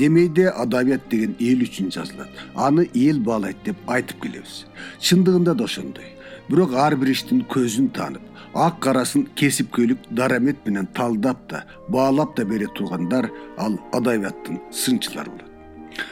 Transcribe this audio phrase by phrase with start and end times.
[0.00, 2.32] демейде адабият деген эл үчүн жазылат.
[2.54, 4.64] Аны эл баалайт деп айтып келебиз.
[4.98, 6.16] Чындыгында да ошондой.
[6.48, 8.24] Бирок ар бир иштин көзүн таанып
[8.54, 15.50] ак карасын кесипкөйлүк дарамет менен талдап да баалап да бере тургандар ал адабияттын сынчылары болот.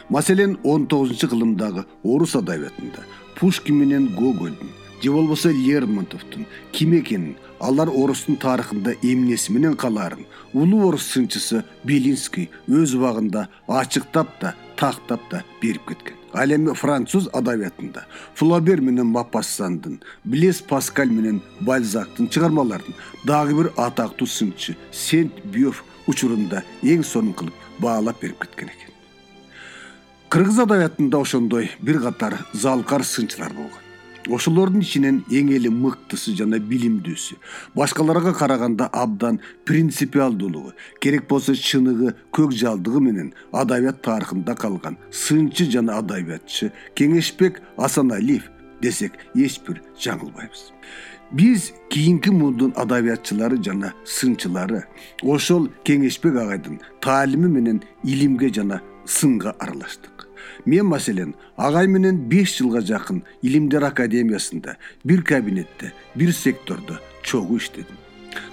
[0.08, 3.02] Маселен он тогузунчу кылымдагы орус адабиятында
[3.38, 4.70] пушкин менен гогольдун
[5.02, 12.50] же болбосо лермонтовдун ким экенин алар орустун тарыхында эмнеси менен калаарын улуу орус сынчысы белинский
[12.68, 16.14] өз убагында ачыктап да тактап да берип кеткен.
[16.32, 22.94] Ал эми француз адабиятында флобер менен мапассандын блес паскаль менен бальзактын чыгармаларын
[23.24, 28.94] дагы бир атактуу сынчы сент бюф учурунда эң сонун кылып баалап берип кеткен экен.
[30.28, 33.87] Кыргыз адабиятында ошондой бир катар залкар сынчылар болгон
[34.28, 37.38] ошолордун ичинен эң эле мыктысы жана билимдүүсү.
[37.74, 45.98] Башкаларга караганда абдан принципиалдуулугу керек болсо чыныгы көк жалдыгы менен адабият тарыхында калган сынчы жана
[46.02, 48.50] адабиятчы кеңешбек асаналиев
[48.82, 50.70] десек эч бир жаңылбайбыз
[51.30, 54.84] биз кийинки муундун адабиятчылары жана сынчылары
[55.22, 60.27] ошол кеңешбек агайдын таалими менен илимге жана сынга аралаштык
[60.64, 67.96] мен маселен агай менен беш жылга жакын илимдер академиясында бир кабинетте бир сектордо чогуу иштедим.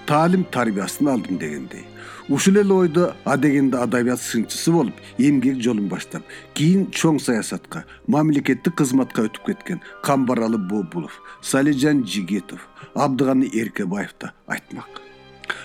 [0.06, 1.84] Таалим тарбиясын алдым дегендей.
[2.28, 6.22] Ушул эле ойдо адегенде адабият сынчысы болуп эмгек жолун баштап
[6.54, 15.02] кийин чоң саясатка мамлекеттик кызматка өтүп кеткен камбаралы бобулов салижан жигитов абдыганы эркебаев да айтмак.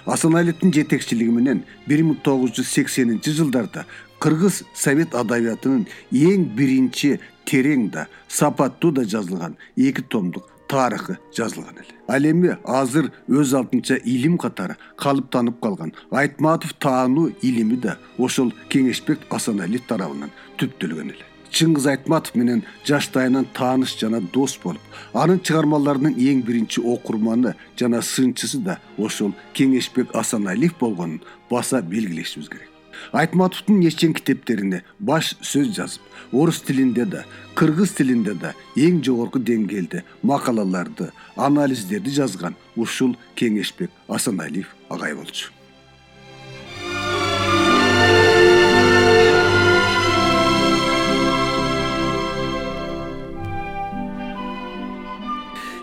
[0.06, 3.86] Асаналиевдин жетекчилиги менен бир миң тогуз жүз сексенинчи жылдарда
[4.22, 7.16] кыргыз совет адабиятынын эң биринчи
[7.50, 11.96] терең да сапаттуу да жазылган эки томдук тарыхы жазылган эле.
[12.08, 19.26] Ал эми азыр өз алдынча илим катары калыптанып калган айтматов таануу илими да ошол кеңешбек
[19.30, 21.26] асаналиев тарабынан түптөлгөн эле.
[21.52, 24.82] Чыңгыз айтматов менен жаштайынан тааныш жана дос болуп
[25.14, 32.72] анын чыгармаларынын эң биринчи окурманы жана сынчысы да ошол кеңешбек асаналиев болгонун баса белгилешибиз керек
[33.12, 37.24] айтматовдун эчтен китептерине баш сөз жазып орус тилинде да
[37.56, 45.52] кыргыз тилинде да эң жогорку деңгээлде макалаларды анализдерди жазган ушул кеңешбек асаналиев агай болчу.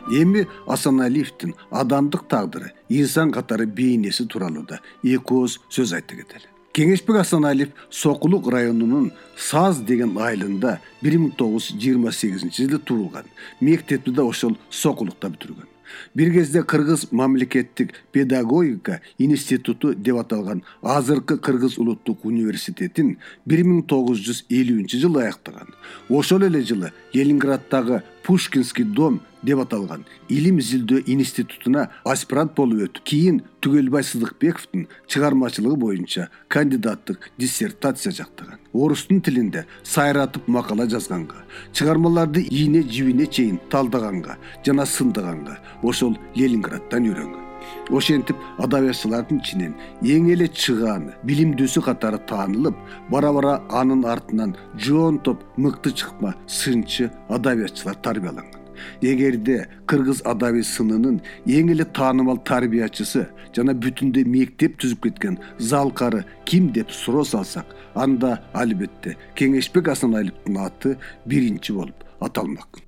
[0.09, 7.21] Эми асаналиевдин адамдык тагдыры инсан катары бейнеси тууралуу да эки ооз сөз айта кетели кеңешбек
[7.23, 13.27] асаналиев сокулук районунун саз деген айылында бир миң тогуз жүз жыйырма сегизинчи жылы туулган
[13.61, 15.67] мектепти да ошол сокулукта бүтүргөн.
[16.15, 24.21] Бир кезде кыргыз мамлекеттик педагогика институту деп аталган азыркы кыргыз улуттук университетин бир миң тогуз
[24.21, 25.73] жүз элүүнчү жылы аяктаган.
[26.09, 30.05] Ошол эле жылы ленинграддагы пушкинский дом деп аталган.
[30.29, 38.59] Илим изилдөө институтуна аспирант болуп өтүп кийин түгөлбай сыдыкбековдун чыгармачылыгы боюнча кандидаттык диссертация жактаган.
[38.73, 47.45] Орустун тилинде сайратып макала жазганга чыгармаларды ийне жибине чейин талдаганга жана сындаганга ошол ленинграддан үйрөнгөн.
[47.91, 52.77] Ошентип адабиятчылардын ичинен эң эле чыгааны билимдүүсү катары таанылып
[53.11, 58.58] бара бара анын артынан жоон топ мыкты чыкма сынчы адабиятчылар тарбияланган
[59.03, 66.73] эгерде кыргыз адабий сынынын эң эле таанымал тарбиячысы жана бүтүндөй мектеп түзүп кеткен залкары ким
[66.73, 70.97] деп суроо салсак анда албетте кеңешбек асаналиевдин аты
[71.27, 72.83] биринчи болуп аталмак.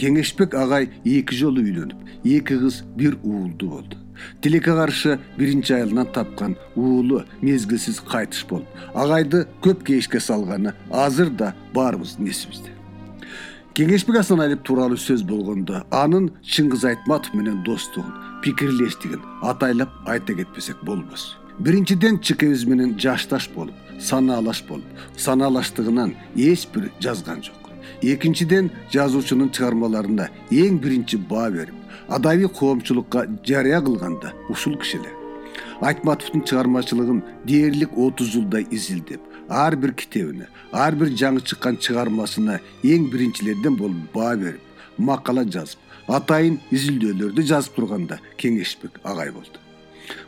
[0.00, 3.98] Кеңешбек агай эки жолу үйлөнүп эки кыз бир уулду болду
[4.40, 11.54] тилекке каршы биринчи айылынан тапкан уулу мезгилсиз кайтыш болуп агайды көп кейишке салганы азыр да
[11.74, 12.74] баарыбыздын эсибизде
[13.74, 18.12] кеңешбек асаналиев тууралуу сөз болгондо анын чыңгыз айтматов менен достугун
[18.42, 21.36] пикирлештигин атайлап айта кетпесек болбос.
[21.58, 24.84] Биринчиден чыкебиз менен жашташ болуп санаалаш болуп
[25.16, 27.59] санаалаштыгынан эч бир жазган жок
[28.02, 31.74] экинчиден жазуучунун чыгармаларына эң биринчи баа берип
[32.08, 35.12] адабий коомчулукка жарыя кылган да ушул киши эле
[35.80, 43.08] айтматовдун чыгармачылыгын дээрлик отуз жылдай изилдеп ар бир китебине ар бир жаңы чыккан чыгармасына эң
[43.12, 49.59] биринчилерден болуп баа берип макала жазып атайын изилдөөлөрдү жазып турган да кеңешбек агай болду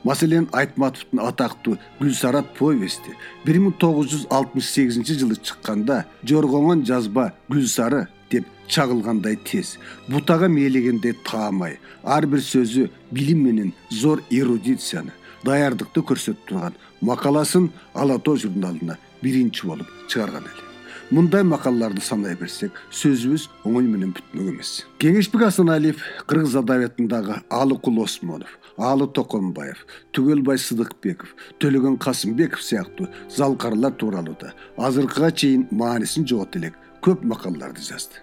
[0.04, 7.32] маселен айтматовдун атактуу гүлсарат повести бир миң тогуз жүз алтымыш сегизинчи жылы чыкканда жоргоңон жазба
[7.48, 9.76] гүлсары деп чагылгандай тез.
[10.08, 11.78] Бутага мээлегендей таамай.
[12.02, 15.12] Ар бир сөзү билим менен зор эрудицияны
[15.46, 20.71] даярдыкты көрсөтүп турган макаласын ала тоо журналына биринчи болуп чыгарган эле
[21.12, 24.70] мындай макалаларды санай берсек сөзүбүз оңой менен бүтмөк эмес.
[25.02, 26.00] Кеңешбек асаналиев
[26.30, 29.82] кыргыз адабиятындагы алыкул осмонов аалы токонбаев
[30.16, 37.84] түгөлбай сыдыкбеков төлөгөн касымбеков сыяктуу залкарлар тууралуу да азыркыга чейин маанисин жогото элек көп макалаларды
[37.84, 38.22] жазды.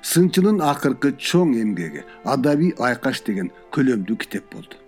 [0.00, 4.83] Сынчынын акыркы чоң эмгеги адабий айкаш деген көлөмдүү китеп болду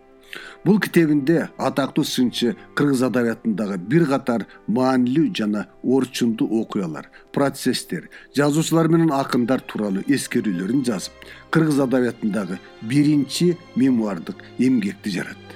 [0.65, 9.13] бул китебинде атактуу сынчы кыргыз адабиятындагы бир катар маанилүү жана орчундуу окуялар процесстер жазуучулар менен
[9.15, 15.55] акындар тууралуу эскерүүлөрүн жазып кыргыз адабиятындагы биринчи мемуардык эмгекти жаратты.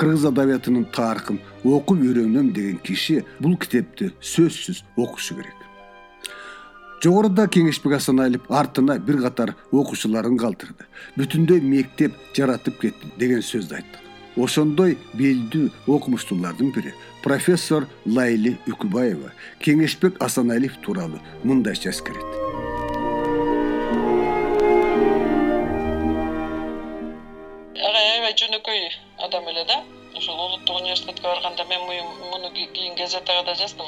[0.00, 5.56] Кыргыз адабиятынын тарыхын окуп үйрөнөм деген киши бул китепти сөзсүз окушу керек.
[7.04, 10.84] Жогоруда кеңешбек асаналиев артына бир катар окуучуларын калтырды.
[11.16, 16.94] Бүтүндөй мектеп жаратып кетти деген сөздү айттык ошондой белдүү окумуштуулардын бири.
[17.22, 22.24] Профессор лайли үкүбаева кеңешбек асаналиев тууралуу мындайча эскерет
[27.76, 28.90] ага аябай жөнөкөй
[29.26, 29.82] адам эле да.
[30.16, 33.86] Ошол улуттук университетке барганда мен муну кийин газетага да жаздым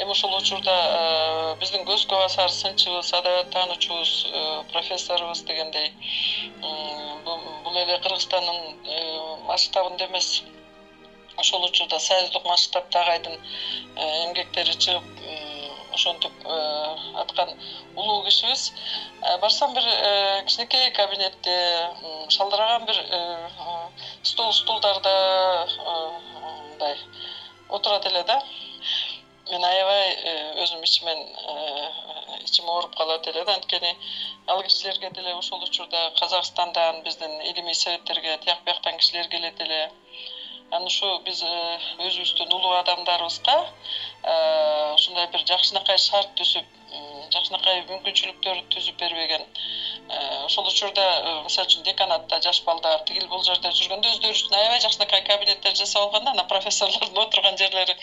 [0.00, 5.90] эми ошол учурда э, биздин көзгө басар сынчыбыз адабият таануучубуз э, профессорубуз дегендей
[6.62, 10.42] бул эле кыргызстандын э, масштабында эмес.
[11.36, 13.36] Ошол учурда союздук масштабдагы айдын
[14.28, 15.04] эмгектери чыгып
[15.92, 16.32] ошентип
[17.22, 17.52] аткан
[17.96, 18.72] улуу кишибиз.
[19.42, 19.84] Барсам бир
[20.46, 21.56] кичинекей кабинетте
[22.28, 23.04] шалдыраган бир
[24.22, 25.14] стол стулдарда
[26.40, 26.96] мындай
[27.68, 28.42] отурат эле да
[29.50, 30.32] мен аябай э,
[30.62, 31.20] өзүм ичимен
[31.52, 33.56] э, ичим ооруп калат эле да.
[33.58, 33.92] Анткени
[34.46, 39.90] ал кишилерге деле ошол учурда казакстандан биздин илимий советтерге тияк бияктан кишилер келет эле.
[40.70, 43.56] Анан ушу биз э, өзүбүздүн улуу адамдарыбызга
[44.94, 46.79] ушундай бир жакшынакай шарт түзүп
[47.34, 49.46] жакшынакай мүмкүнчүлүктөр түзүп бербеген.
[50.08, 54.56] Э, ошол учурда э, мисалы үчүн деканатта жаш балдар тигил бул жерде жүргөндө өздөрү үчүн
[54.60, 57.96] аябай жакшынакай кабинеттер жасап алган да анан профессорлордун отурган жерлери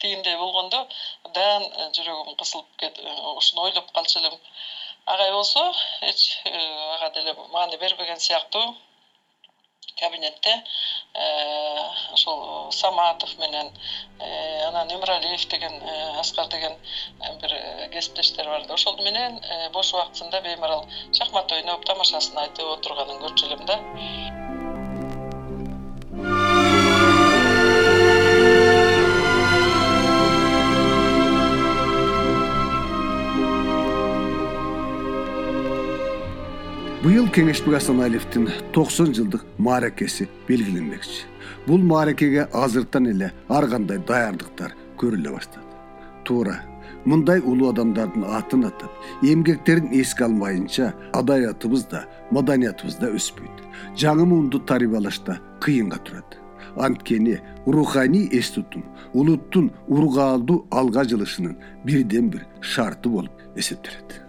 [0.00, 0.84] тигиндей болгондо
[1.28, 2.86] абдан э, жүрөгүм кысылып
[3.36, 4.38] ушуну ойлоп калчу элем.
[5.06, 5.64] Агай болсо
[6.12, 8.76] эч ага деле маани бербеген сыяктуу
[9.98, 10.62] кабинетте
[11.14, 13.70] э, ошол саматов менен
[14.18, 16.76] э, анан өмүралиев деген э, аскар деген
[17.40, 17.56] бир
[17.92, 19.40] кесиптештер бар да ошол менен
[19.72, 24.39] бош убактысында беймарал шахмат ойноп тамашасын айтып отурганын көрчү элем да
[37.30, 41.28] кеңешбек асаналиевдин токсон жылдык мааракеси белгиленмекчи
[41.66, 45.62] бул мааракеге азыртан эле ар кандай даярдыктар көрүлө баштады.
[46.24, 46.56] Туура
[47.04, 48.90] мындай улуу адамдардын атын атап
[49.22, 53.62] эмгектерин эске алмайынча адабиятыбыз да маданиятыбыз да өспөйт.
[53.96, 56.38] Жаңы муунду тарбиялашта кыйынга турат.
[56.76, 64.20] Анткени руханий эс тутум улуттун ургаалдуу алга жылышынын бирден бир шарты болуп эсептелет